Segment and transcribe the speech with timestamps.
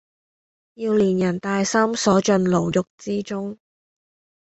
[0.73, 3.59] 要連人帶心鎖進牢獄之中！